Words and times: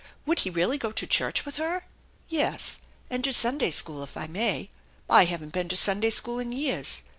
Would 0.25 0.39
he 0.39 0.49
really 0.49 0.79
go 0.79 0.91
to 0.91 1.05
church 1.05 1.45
with 1.45 1.57
her?" 1.57 1.85
Yes, 2.27 2.79
and 3.11 3.23
to 3.23 3.31
Sunday 3.31 3.69
School 3.69 4.01
if 4.01 4.17
I 4.17 4.25
may. 4.25 4.71
I 5.07 5.25
haven't 5.25 5.53
been 5.53 5.69
to 5.69 5.75
Sunday 5.77 6.09
School 6.09 6.39
in 6.39 6.51
years. 6.51 7.03